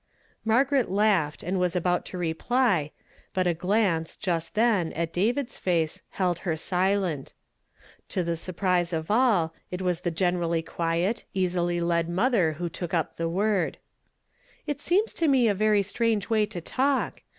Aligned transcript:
Margaret 0.43 0.89
laughed, 0.89 1.43
and 1.43 1.59
was 1.59 1.75
ahout 1.75 2.05
to 2.05 2.17
reply, 2.17 2.89
but 3.35 3.45
a 3.45 3.53
glance, 3.53 4.17
just 4.17 4.55
then, 4.55 4.91
at 4.93 5.13
David's 5.13 5.59
face, 5.59 6.01
held 6.17 6.39
her 6.39 6.55
silent. 6.55 7.35
To 8.09 8.23
the 8.23 8.35
surprise 8.35 8.93
of 8.93 9.11
all, 9.11 9.53
it 9.69 9.79
was 9.83 10.01
the 10.01 10.09
generally 10.09 10.63
quiet, 10.63 11.25
easily 11.35 11.79
led 11.79 12.09
mother 12.09 12.53
who 12.53 12.67
took 12.67 12.95
up 12.95 13.17
the 13.17 13.29
word." 13.29 13.77
That 14.65 14.81
seems 14.81 15.13
to 15.13 15.27
me 15.27 15.47
a 15.47 15.53
very 15.53 15.83
strange 15.83 16.31
way 16.31 16.47
to 16.47 16.61
t".lk. 16.61 17.19